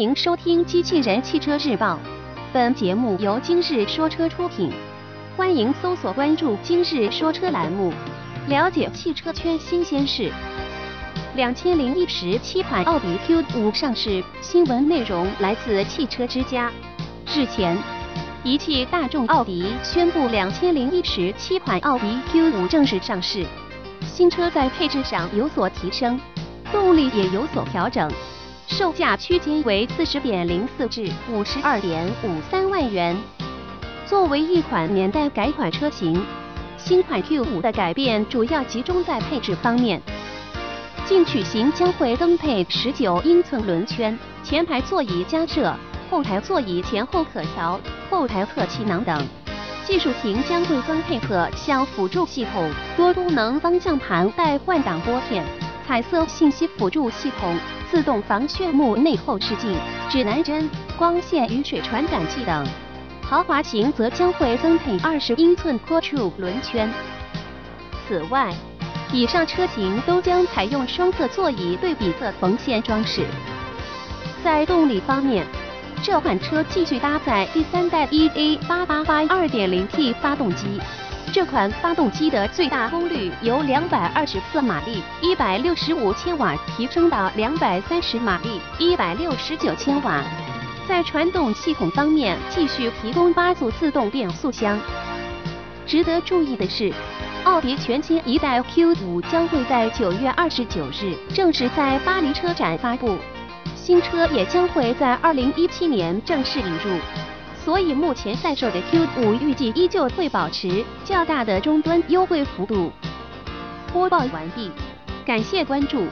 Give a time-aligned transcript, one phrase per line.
[0.00, 1.92] 欢迎收听《机器人汽车日报》，
[2.54, 4.72] 本节目由今日说车出品。
[5.36, 7.92] 欢迎搜索关注“今日说车”栏目，
[8.48, 10.32] 了解汽车圈新鲜事。
[11.34, 16.72] 两千零一十七款奥迪 Q 五上市，新闻内容来自汽车之家。
[17.34, 17.76] 日前，
[18.42, 23.44] 一汽大众奥迪宣布，两千零一十七款奥迪 Q 五正式上市。
[24.06, 26.18] 新车在配置上有所提升，
[26.72, 28.10] 动力也有所调整。
[28.70, 33.16] 售价区间为四十点零四至五十二点五三万元。
[34.06, 36.24] 作为一款年代改款车型，
[36.78, 40.00] 新款 Q5 的改变主要集中在配置方面。
[41.04, 45.74] 进取型将会增配十九英寸轮圈，前排座椅加设，
[46.08, 47.78] 后排座椅前后可调，
[48.08, 49.26] 后排侧气囊等。
[49.84, 55.44] 技术型将会增配各项辅助系统，多功能方向盘带换挡拨片，
[55.90, 57.58] 彩色信息辅助系统。
[57.90, 59.76] 自动防眩目内后视镜、
[60.08, 62.64] 指南针、光线雨水传感器等。
[63.20, 66.88] 豪华型则将会增配二十英寸 Quattro 轮圈。
[68.06, 68.54] 此外，
[69.12, 73.26] 以上车型都将采用双色座椅对比色缝线装饰。
[74.44, 75.44] 在动力方面，
[76.04, 80.80] 这款车继续搭载第三代 EA888 2.0T 发动机。
[81.32, 90.24] 这款发动机的最大功率由两百二十四马力、一百六十五千瓦提升到两百三十马力、一百六十九千瓦。
[90.88, 94.76] 在传动系统方面，继续提供八速自动变速箱。
[95.86, 96.92] 值得注意的是，
[97.44, 103.16] 奥迪全新一代 Q5 将会在九月二十九日正式在巴黎车展发布，
[103.76, 106.98] 新车也将会在二零一七年正式引入。
[107.64, 112.90] 所以目前在售的 Q5 预计依旧会保持较大的终端优惠幅度。
[113.92, 114.70] 播报完毕，
[115.26, 116.06] 感谢关注。